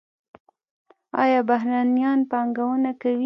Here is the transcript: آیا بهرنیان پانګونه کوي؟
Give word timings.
آیا 1.23 1.39
بهرنیان 1.49 2.19
پانګونه 2.31 2.91
کوي؟ 3.01 3.19